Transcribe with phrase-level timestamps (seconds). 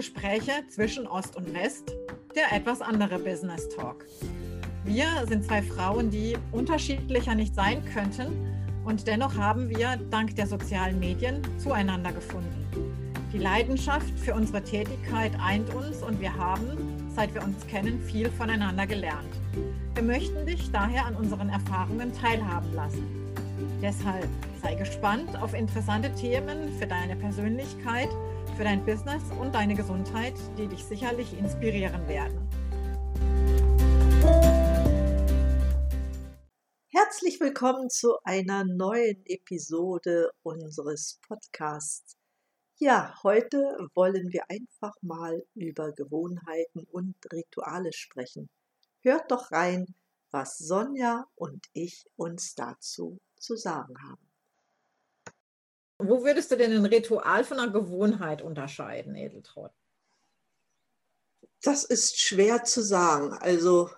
[0.00, 1.92] Gespräche zwischen Ost und West,
[2.34, 4.06] der etwas andere Business Talk.
[4.82, 8.32] Wir sind zwei Frauen, die unterschiedlicher nicht sein könnten
[8.86, 12.66] und dennoch haben wir dank der sozialen Medien zueinander gefunden.
[13.30, 18.30] Die Leidenschaft für unsere Tätigkeit eint uns und wir haben, seit wir uns kennen, viel
[18.30, 19.34] voneinander gelernt.
[19.92, 23.06] Wir möchten dich daher an unseren Erfahrungen teilhaben lassen.
[23.82, 24.28] Deshalb
[24.62, 28.08] sei gespannt auf interessante Themen für deine Persönlichkeit,
[28.60, 32.46] für dein Business und deine Gesundheit, die dich sicherlich inspirieren werden.
[36.88, 42.18] Herzlich willkommen zu einer neuen Episode unseres Podcasts.
[42.76, 48.50] Ja, heute wollen wir einfach mal über Gewohnheiten und Rituale sprechen.
[49.00, 49.86] Hört doch rein,
[50.30, 54.29] was Sonja und ich uns dazu zu sagen haben.
[56.02, 59.72] Wo würdest du denn ein Ritual von einer Gewohnheit unterscheiden, Edeltraut?
[61.62, 63.32] Das ist schwer zu sagen.
[63.34, 63.90] Also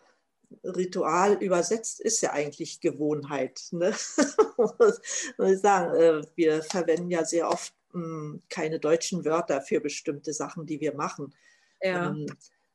[0.65, 3.63] Ritual übersetzt ist ja eigentlich Gewohnheit.
[3.71, 3.95] Ne?
[4.57, 5.01] muss
[5.39, 10.67] ich sagen, äh, wir verwenden ja sehr oft hm, keine deutschen Wörter für bestimmte Sachen,
[10.67, 11.35] die wir machen.
[11.81, 12.09] Ja.
[12.09, 12.27] Ähm,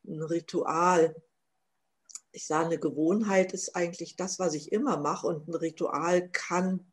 [0.05, 1.16] ein Ritual,
[2.31, 6.92] ich sage, eine Gewohnheit ist eigentlich das, was ich immer mache und ein Ritual kann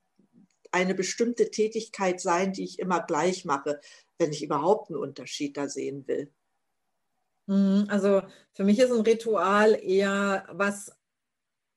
[0.75, 3.81] eine bestimmte Tätigkeit sein, die ich immer gleich mache,
[4.19, 6.33] wenn ich überhaupt einen Unterschied da sehen will.
[7.47, 8.23] Mhm, also
[8.53, 10.93] für mich ist ein Ritual eher was,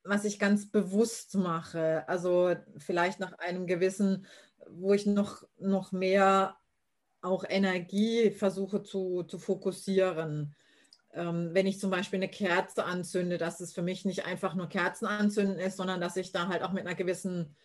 [0.03, 2.07] was ich ganz bewusst mache.
[2.07, 4.25] Also vielleicht nach einem gewissen,
[4.69, 6.57] wo ich noch, noch mehr
[7.21, 10.55] auch Energie versuche zu, zu fokussieren.
[11.13, 14.69] Ähm, wenn ich zum Beispiel eine Kerze anzünde, dass es für mich nicht einfach nur
[14.69, 17.55] Kerzen anzünden ist, sondern dass ich da halt auch mit einer gewissen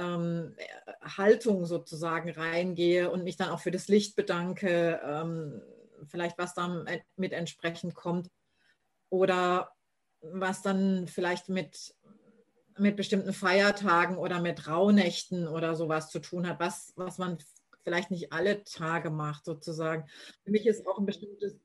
[0.00, 0.56] ähm,
[1.02, 5.62] Haltung sozusagen reingehe und mich dann auch für das Licht bedanke, ähm,
[6.06, 8.28] vielleicht was dann mit entsprechend kommt
[9.10, 9.72] oder
[10.22, 11.94] was dann vielleicht mit,
[12.78, 17.38] mit bestimmten Feiertagen oder mit Rauhnächten oder sowas zu tun hat, was, was man
[17.82, 20.06] vielleicht nicht alle Tage macht sozusagen.
[20.44, 21.58] Für mich ist auch ein bestimmtes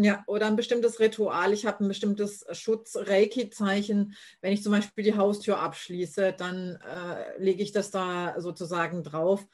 [0.00, 1.52] ja, oder ein bestimmtes Ritual.
[1.52, 4.14] Ich habe ein bestimmtes Schutz-Reiki-Zeichen.
[4.40, 9.44] Wenn ich zum Beispiel die Haustür abschließe, dann äh, lege ich das da sozusagen drauf.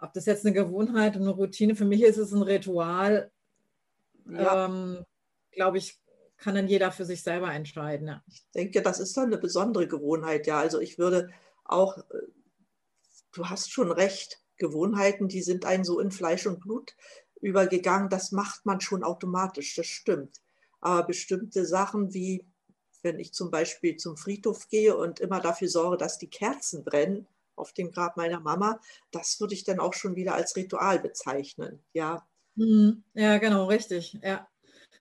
[0.00, 3.30] Ob das jetzt eine Gewohnheit und eine Routine, für mich ist es ein Ritual.
[4.28, 4.64] Ja.
[4.64, 5.04] Ähm,
[5.52, 6.00] Glaube ich,
[6.36, 8.08] kann dann jeder für sich selber entscheiden.
[8.08, 8.24] Ja.
[8.26, 10.48] Ich denke, das ist dann eine besondere Gewohnheit.
[10.48, 11.30] Ja, also ich würde
[11.64, 12.02] auch, äh,
[13.32, 16.96] du hast schon recht, Gewohnheiten, die sind einen so in Fleisch und Blut
[17.46, 18.10] übergegangen.
[18.10, 20.42] Das macht man schon automatisch, das stimmt.
[20.80, 22.44] Aber bestimmte Sachen wie,
[23.02, 27.26] wenn ich zum Beispiel zum Friedhof gehe und immer dafür sorge, dass die Kerzen brennen
[27.54, 28.80] auf dem Grab meiner Mama,
[29.12, 31.82] das würde ich dann auch schon wieder als Ritual bezeichnen.
[31.92, 32.26] Ja,
[32.56, 33.04] mhm.
[33.14, 34.18] ja genau, richtig.
[34.22, 34.48] Ja.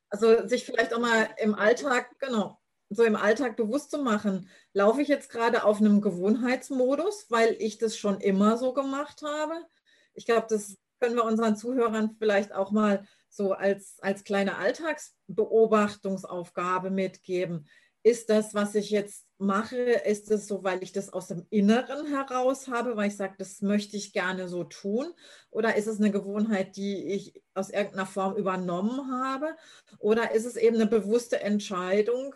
[0.09, 5.01] Also sich vielleicht auch mal im Alltag, genau, so im Alltag bewusst zu machen, laufe
[5.01, 9.65] ich jetzt gerade auf einem Gewohnheitsmodus, weil ich das schon immer so gemacht habe.
[10.13, 16.89] Ich glaube, das können wir unseren Zuhörern vielleicht auch mal so als, als kleine Alltagsbeobachtungsaufgabe
[16.89, 17.67] mitgeben.
[18.03, 22.05] Ist das, was ich jetzt mache, ist es so, weil ich das aus dem Inneren
[22.05, 25.07] heraus habe, weil ich sage, das möchte ich gerne so tun?
[25.49, 29.55] Oder ist es eine Gewohnheit, die ich aus irgendeiner Form übernommen habe?
[29.97, 32.35] Oder ist es eben eine bewusste Entscheidung,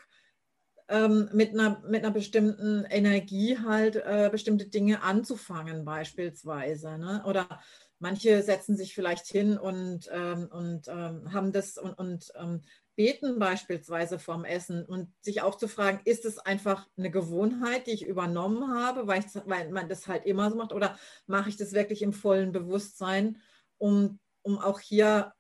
[0.88, 6.98] ähm, mit, einer, mit einer bestimmten Energie halt äh, bestimmte Dinge anzufangen, beispielsweise?
[6.98, 7.24] Ne?
[7.28, 7.62] Oder
[8.00, 12.62] Manche setzen sich vielleicht hin und, ähm, und ähm, haben das und, und ähm,
[12.96, 17.92] beten beispielsweise vorm Essen und sich auch zu fragen, ist es einfach eine Gewohnheit, die
[17.92, 21.56] ich übernommen habe, weil, ich, weil man das halt immer so macht, oder mache ich
[21.56, 23.42] das wirklich im vollen Bewusstsein,
[23.78, 25.34] um, um auch hier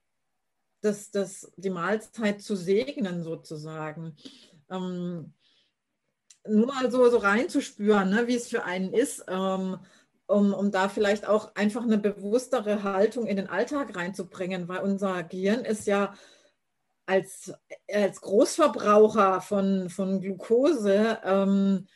[0.81, 4.15] das, das, die Mahlzeit zu segnen sozusagen.
[4.69, 5.33] Ähm,
[6.47, 9.25] nur mal so, so reinzuspüren, ne, wie es für einen ist.
[9.27, 9.79] Ähm,
[10.29, 15.23] um, um da vielleicht auch einfach eine bewusstere Haltung in den Alltag reinzubringen, weil unser
[15.23, 16.13] Gehirn ist ja
[17.07, 17.51] als,
[17.91, 21.87] als Großverbraucher von, von Glucose ähm,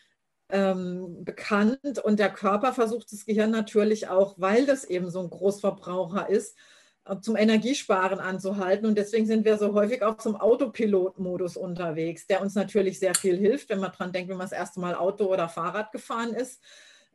[0.50, 5.30] ähm, bekannt und der Körper versucht das Gehirn natürlich auch, weil das eben so ein
[5.30, 6.58] Großverbraucher ist,
[7.06, 8.88] äh, zum Energiesparen anzuhalten.
[8.88, 13.38] Und deswegen sind wir so häufig auch zum Autopilot-Modus unterwegs, der uns natürlich sehr viel
[13.38, 16.64] hilft, wenn man dran denkt, wenn man das erste Mal Auto oder Fahrrad gefahren ist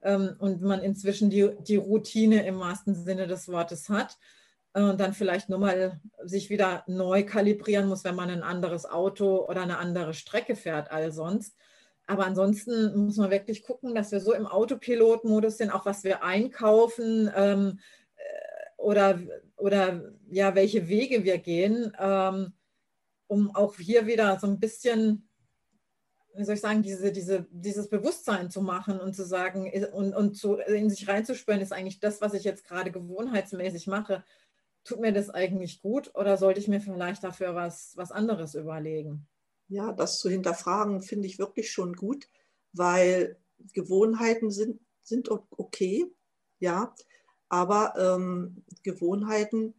[0.02, 4.16] und man inzwischen die, die Routine im wahrsten Sinne des Wortes hat
[4.74, 8.86] äh, und dann vielleicht nur mal sich wieder neu kalibrieren muss, wenn man ein anderes
[8.86, 11.56] Auto oder eine andere Strecke fährt als sonst.
[12.06, 16.22] Aber ansonsten muss man wirklich gucken, dass wir so im Autopilot-Modus sind, auch was wir
[16.22, 17.80] einkaufen ähm,
[18.16, 18.22] äh,
[18.78, 19.18] oder
[19.58, 22.52] oder ja, welche Wege wir gehen, ähm,
[23.26, 25.27] um auch hier wieder so ein bisschen,
[26.38, 30.36] wie soll ich sagen, diese, diese, dieses Bewusstsein zu machen und zu sagen und, und
[30.36, 34.24] zu, in sich reinzuspüren, ist eigentlich das, was ich jetzt gerade gewohnheitsmäßig mache.
[34.84, 39.26] Tut mir das eigentlich gut oder sollte ich mir vielleicht dafür was, was anderes überlegen?
[39.68, 42.28] Ja, das zu hinterfragen finde ich wirklich schon gut,
[42.72, 43.36] weil
[43.74, 46.06] Gewohnheiten sind, sind okay,
[46.60, 46.94] ja,
[47.48, 49.74] aber ähm, Gewohnheiten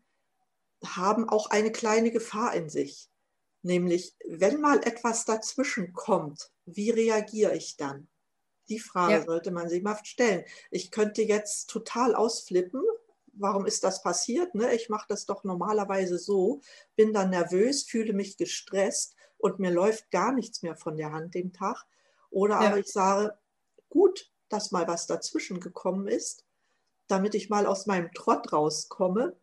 [0.85, 3.08] haben auch eine kleine Gefahr in sich.
[3.61, 8.07] Nämlich, wenn mal etwas dazwischen kommt, wie reagiere ich dann?
[8.69, 9.23] Die Frage ja.
[9.23, 10.45] sollte man sich mal stellen.
[10.71, 12.81] Ich könnte jetzt total ausflippen.
[13.33, 14.53] Warum ist das passiert?
[14.55, 14.73] Ne?
[14.73, 16.61] Ich mache das doch normalerweise so,
[16.95, 21.35] bin dann nervös, fühle mich gestresst und mir läuft gar nichts mehr von der Hand
[21.35, 21.85] den Tag.
[22.29, 22.67] Oder ja.
[22.67, 23.37] aber ich sage,
[23.89, 26.45] gut, dass mal was dazwischen gekommen ist,
[27.07, 29.38] damit ich mal aus meinem Trott rauskomme,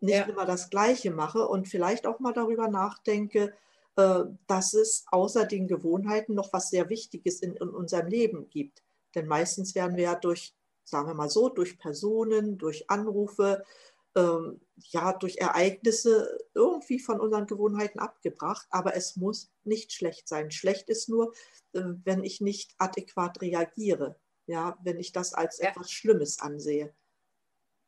[0.00, 0.24] nicht ja.
[0.24, 3.54] immer das Gleiche mache und vielleicht auch mal darüber nachdenke,
[3.96, 8.82] äh, dass es außer den Gewohnheiten noch was sehr Wichtiges in, in unserem Leben gibt.
[9.14, 10.54] Denn meistens werden wir ja durch,
[10.84, 13.64] sagen wir mal so, durch Personen, durch Anrufe,
[14.14, 18.66] ähm, ja, durch Ereignisse irgendwie von unseren Gewohnheiten abgebracht.
[18.70, 20.50] Aber es muss nicht schlecht sein.
[20.50, 21.32] Schlecht ist nur,
[21.72, 24.16] äh, wenn ich nicht adäquat reagiere.
[24.46, 25.70] Ja, wenn ich das als ja.
[25.70, 26.94] etwas Schlimmes ansehe.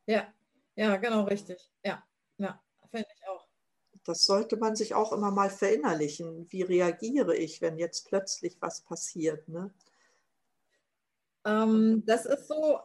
[0.07, 0.27] Ja,
[0.77, 1.71] ja, genau richtig.
[1.85, 2.03] Ja,
[2.39, 3.47] ja, finde ich auch.
[4.05, 6.51] Das sollte man sich auch immer mal verinnerlichen.
[6.51, 9.47] Wie reagiere ich, wenn jetzt plötzlich was passiert?
[9.49, 9.73] Ne?
[11.45, 12.81] Ähm, das ist so,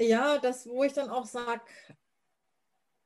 [0.00, 1.62] ja, das, wo ich dann auch sage,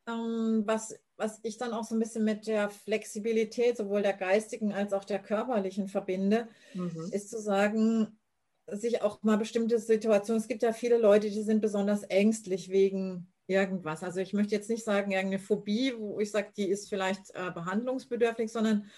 [0.07, 4.73] ähm, was, was ich dann auch so ein bisschen mit der Flexibilität sowohl der geistigen
[4.73, 7.11] als auch der körperlichen verbinde, mhm.
[7.13, 8.19] ist zu sagen,
[8.67, 13.33] sich auch mal bestimmte Situationen, es gibt ja viele Leute, die sind besonders ängstlich wegen
[13.47, 14.03] irgendwas.
[14.03, 17.51] Also ich möchte jetzt nicht sagen, irgendeine Phobie, wo ich sage, die ist vielleicht äh,
[17.53, 18.91] behandlungsbedürftig, sondern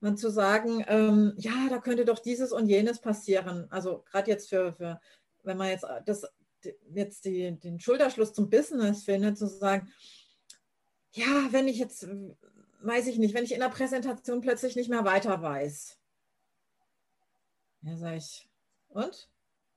[0.00, 3.66] man zu sagen, ähm, ja, da könnte doch dieses und jenes passieren.
[3.70, 5.00] Also gerade jetzt für, für,
[5.42, 6.26] wenn man jetzt das
[6.92, 9.92] jetzt die, den Schulterschluss zum Business findet, zu sagen,
[11.12, 12.06] ja, wenn ich jetzt,
[12.80, 15.98] weiß ich nicht, wenn ich in der Präsentation plötzlich nicht mehr weiter weiß.
[17.82, 18.48] Ja, sage ich,
[18.88, 19.30] und?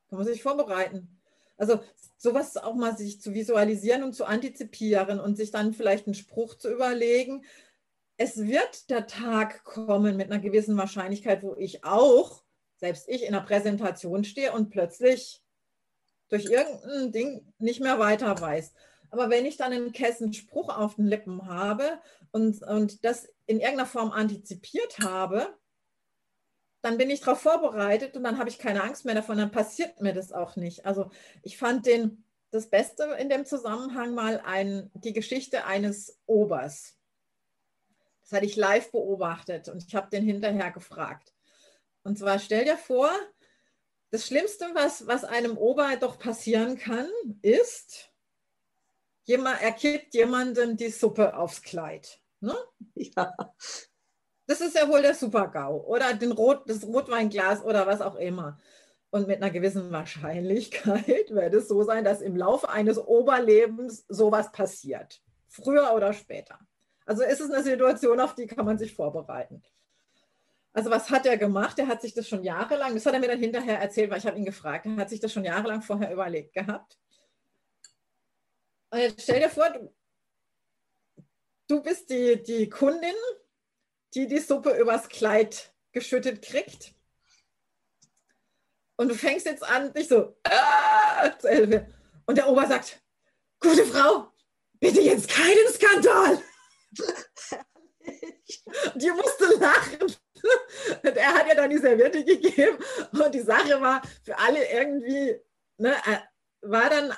[0.10, 1.21] Kann man sich vorbereiten.
[1.58, 1.80] Also
[2.18, 6.56] sowas auch mal sich zu visualisieren und zu antizipieren und sich dann vielleicht einen Spruch
[6.56, 7.44] zu überlegen.
[8.18, 12.44] Es wird der Tag kommen mit einer gewissen Wahrscheinlichkeit, wo ich auch,
[12.78, 15.42] selbst ich, in der Präsentation stehe und plötzlich
[16.30, 18.74] durch irgendein Ding nicht mehr weiter weiß.
[19.10, 22.00] Aber wenn ich dann einen Kessenspruch auf den Lippen habe
[22.32, 25.54] und, und das in irgendeiner Form antizipiert habe,
[26.82, 30.02] dann bin ich darauf vorbereitet und dann habe ich keine Angst mehr davon, dann passiert
[30.02, 30.86] mir das auch nicht.
[30.86, 31.12] Also
[31.44, 36.98] ich fand den, das Beste in dem Zusammenhang mal ein, die Geschichte eines Obers.
[38.22, 41.34] Das hatte ich live beobachtet und ich habe den hinterher gefragt.
[42.04, 43.12] Und zwar stell dir vor,
[44.10, 47.10] das Schlimmste, was, was einem Ober doch passieren kann,
[47.42, 48.12] ist,
[49.24, 52.20] jemand, er kippt jemandem die Suppe aufs Kleid.
[52.40, 52.56] Ne?
[52.96, 53.34] Ja.
[54.48, 58.58] Das ist ja wohl der Super-GAU oder den Rot, das Rotweinglas oder was auch immer.
[59.10, 64.52] Und mit einer gewissen Wahrscheinlichkeit wird es so sein, dass im Laufe eines Oberlebens sowas
[64.52, 65.22] passiert.
[65.48, 66.60] Früher oder später.
[67.06, 69.62] Also ist es eine Situation, auf die kann man sich vorbereiten.
[70.74, 71.78] Also was hat er gemacht?
[71.80, 74.26] Er hat sich das schon jahrelang, das hat er mir dann hinterher erzählt, weil ich
[74.26, 76.98] habe ihn gefragt, er hat sich das schon jahrelang vorher überlegt gehabt.
[78.92, 79.94] Und jetzt stell dir vor, du,
[81.68, 83.16] du bist die, die Kundin
[84.14, 86.94] die die Suppe übers Kleid geschüttet kriegt.
[88.98, 91.94] Und du fängst jetzt an, dich so äh, zu helfen.
[92.26, 93.02] Und der Ober sagt,
[93.60, 94.32] gute Frau,
[94.80, 96.42] bitte jetzt keinen Skandal.
[98.96, 100.02] die musste lachen.
[101.04, 102.78] Und er hat ja dann die Serviette gegeben
[103.12, 105.40] und die Sache war für alle irgendwie,
[105.78, 106.18] ne, äh,
[106.62, 107.14] war dann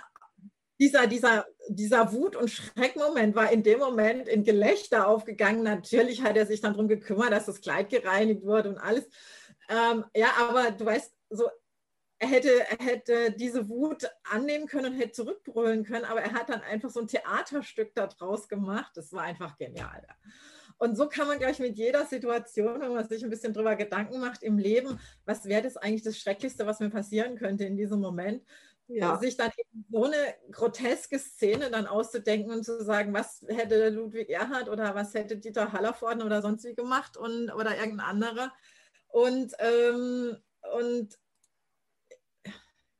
[0.79, 5.63] dieser, dieser, dieser Wut- und Schreckmoment war in dem Moment in Gelächter aufgegangen.
[5.63, 9.07] Natürlich hat er sich dann darum gekümmert, dass das Kleid gereinigt wurde und alles.
[9.69, 11.47] Ähm, ja, aber du weißt, so,
[12.19, 16.49] er hätte, er hätte diese Wut annehmen können und hätte zurückbrüllen können, aber er hat
[16.49, 18.91] dann einfach so ein Theaterstück daraus gemacht.
[18.95, 20.05] Das war einfach genial.
[20.77, 23.75] Und so kann man, glaube ich, mit jeder Situation, wenn man sich ein bisschen drüber
[23.75, 27.77] Gedanken macht im Leben, was wäre das eigentlich das Schrecklichste, was mir passieren könnte in
[27.77, 28.43] diesem Moment,
[28.87, 29.17] ja.
[29.17, 34.29] sich dann eben so eine groteske Szene dann auszudenken und zu sagen, was hätte Ludwig
[34.29, 38.53] Erhard oder was hätte Dieter Hallervorden oder sonst wie gemacht und, oder irgendein anderer.
[39.07, 40.37] Und, ähm,
[40.75, 41.17] und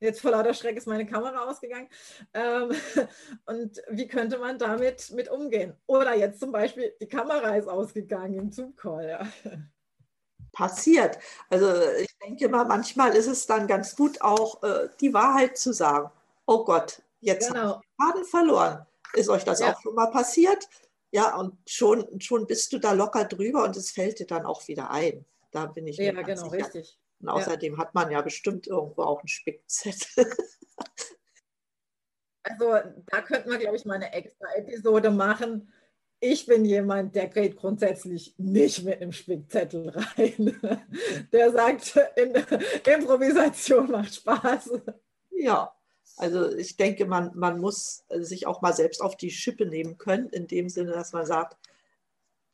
[0.03, 1.87] Jetzt vor lauter Schreck ist meine Kamera ausgegangen.
[2.33, 2.71] Ähm,
[3.45, 5.77] und wie könnte man damit mit umgehen?
[5.85, 9.07] Oder jetzt zum Beispiel, die Kamera ist ausgegangen im Zoom-Call.
[9.07, 9.27] Ja.
[10.53, 11.19] Passiert.
[11.49, 11.67] Also
[11.99, 16.09] ich denke mal, manchmal ist es dann ganz gut auch, äh, die Wahrheit zu sagen.
[16.45, 17.59] Oh Gott, jetzt genau.
[17.59, 18.85] habe ich den Faden verloren.
[19.13, 19.73] Ist euch das ja.
[19.73, 20.69] auch schon mal passiert?
[21.11, 24.67] Ja, und schon, schon bist du da locker drüber und es fällt dir dann auch
[24.67, 25.25] wieder ein.
[25.51, 26.65] Da bin ich Ja, genau, sicher.
[26.65, 26.97] richtig.
[27.19, 27.79] Und außerdem ja.
[27.79, 30.31] hat man ja bestimmt irgendwo auch einen Spickzettel.
[32.45, 35.71] Also da könnten wir, glaube ich, mal eine extra Episode machen.
[36.25, 40.57] Ich bin jemand, der geht grundsätzlich nicht mit einem Spickzettel rein.
[41.33, 41.99] Der sagt,
[42.87, 44.71] Improvisation macht Spaß.
[45.31, 45.75] Ja,
[46.15, 50.29] also ich denke, man, man muss sich auch mal selbst auf die Schippe nehmen können,
[50.29, 51.57] in dem Sinne, dass man sagt,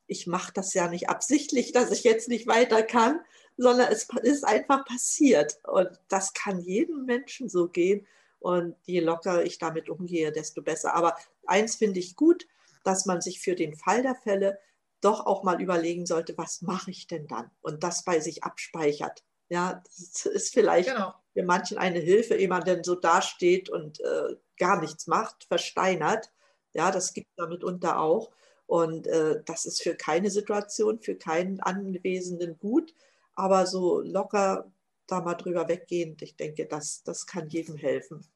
[0.07, 3.19] ich mache das ja nicht absichtlich, dass ich jetzt nicht weiter kann,
[3.55, 5.59] sondern es ist einfach passiert.
[5.63, 8.07] Und das kann jedem Menschen so gehen.
[8.39, 10.95] Und je lockerer ich damit umgehe, desto besser.
[10.95, 12.47] Aber eins finde ich gut,
[12.83, 14.59] dass man sich für den Fall der Fälle
[15.01, 17.49] doch auch mal überlegen sollte, was mache ich denn dann?
[17.61, 19.23] Und das bei sich abspeichert.
[19.47, 21.13] Ja, das ist vielleicht genau.
[21.33, 26.31] für manchen eine Hilfe, ehe man denn so dasteht und äh, gar nichts macht, versteinert.
[26.73, 28.29] Ja, das gibt da mitunter auch.
[28.67, 32.93] Und äh, das ist für keine Situation, für keinen Anwesenden gut
[33.39, 34.69] aber so locker
[35.07, 38.27] da mal drüber weggehend, ich denke, das, das kann jedem helfen.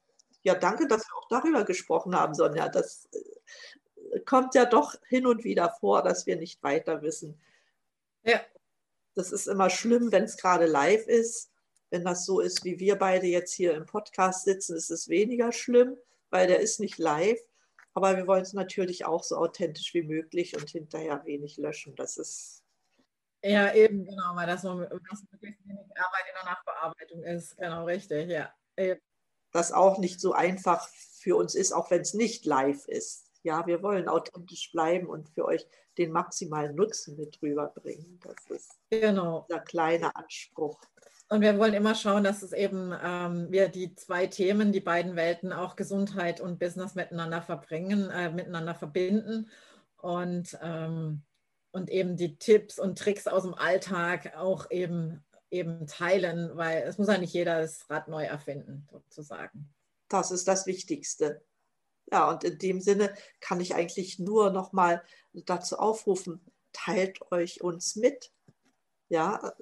[0.44, 2.70] Ja, danke, dass wir auch darüber gesprochen haben, Sonja.
[2.70, 3.20] Das äh,
[4.26, 7.40] kommt ja doch hin und wieder vor, dass wir nicht weiter wissen.
[8.24, 8.42] Ja.
[9.16, 11.52] Das ist immer schlimm, wenn es gerade live ist.
[11.90, 15.52] Wenn das so ist, wie wir beide jetzt hier im Podcast sitzen, ist es weniger
[15.52, 15.96] schlimm,
[16.32, 17.40] weil der ist nicht live.
[17.94, 21.96] Aber wir wollen es natürlich auch so authentisch wie möglich und hinterher wenig löschen.
[21.96, 22.64] Das ist
[23.44, 27.58] ja, eben, genau, weil das, wirklich wenig Arbeit in der Nachbearbeitung ist.
[27.58, 28.54] Genau, richtig, ja.
[28.78, 29.02] Eben.
[29.52, 33.23] Das auch nicht so einfach für uns ist, auch wenn es nicht live ist.
[33.44, 35.66] Ja, wir wollen authentisch bleiben und für euch
[35.98, 38.20] den maximalen Nutzen mit rüberbringen.
[38.24, 39.46] Das ist genau.
[39.50, 40.80] der kleine Anspruch.
[41.30, 45.16] Und wir wollen immer schauen, dass es eben ähm, wir die zwei Themen, die beiden
[45.16, 49.50] Welten, auch Gesundheit und Business miteinander verbringen, äh, miteinander verbinden.
[49.98, 51.24] Und ähm,
[51.74, 57.00] und eben die Tipps und Tricks aus dem Alltag auch eben, eben teilen, weil es
[57.00, 59.74] muss ja nicht jeder das Rad neu erfinden, sozusagen.
[60.08, 61.44] Das ist das Wichtigste.
[62.12, 66.42] Ja, und in dem Sinne kann ich eigentlich nur noch mal dazu aufrufen,
[66.74, 68.32] teilt euch uns mit.
[69.10, 69.54] Ja,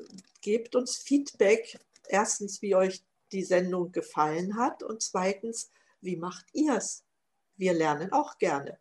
[0.41, 1.79] gebt uns Feedback.
[2.07, 5.71] Erstens, wie euch die Sendung gefallen hat und zweitens,
[6.01, 7.05] wie macht ihr es?
[7.55, 8.79] Wir lernen auch gerne.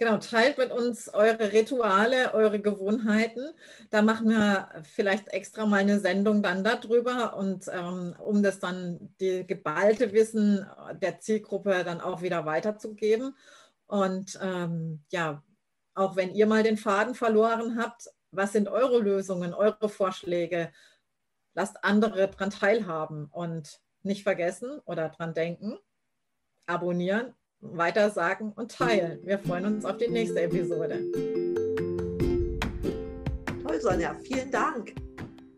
[0.00, 3.52] Genau, teilt mit uns eure Rituale, eure Gewohnheiten.
[3.90, 9.12] Da machen wir vielleicht extra mal eine Sendung dann darüber und ähm, um das dann
[9.20, 10.64] die geballte Wissen
[11.02, 13.34] der Zielgruppe dann auch wieder weiterzugeben.
[13.88, 15.42] Und ähm, ja,
[15.94, 20.70] auch wenn ihr mal den Faden verloren habt, was sind eure Lösungen, eure Vorschläge?
[21.54, 25.76] Lasst andere daran teilhaben und nicht vergessen oder dran denken,
[26.66, 29.20] abonnieren weitersagen und teilen.
[29.24, 31.00] Wir freuen uns auf die nächste Episode.
[33.62, 34.94] Toll, Sonja, vielen Dank.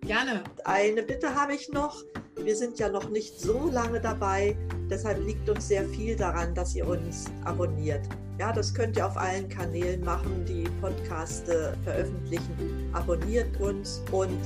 [0.03, 0.43] Gerne.
[0.65, 2.03] Eine Bitte habe ich noch.
[2.37, 4.57] Wir sind ja noch nicht so lange dabei,
[4.89, 8.09] deshalb liegt uns sehr viel daran, dass ihr uns abonniert.
[8.39, 12.91] Ja, das könnt ihr auf allen Kanälen machen, die Podcaste veröffentlichen.
[12.95, 14.39] Abonniert uns und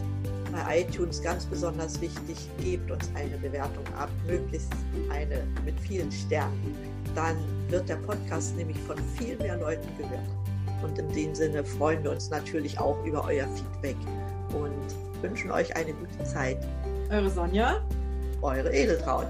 [0.55, 4.73] bei iTunes ganz besonders wichtig, gebt uns eine Bewertung ab, möglichst
[5.11, 7.37] eine mit vielen Sternen dann
[7.69, 10.29] wird der Podcast nämlich von viel mehr Leuten gehört.
[10.83, 13.97] Und in dem Sinne freuen wir uns natürlich auch über euer Feedback
[14.53, 16.59] und wünschen euch eine gute Zeit.
[17.11, 17.81] Eure Sonja.
[18.43, 19.29] Eure Edeltraut.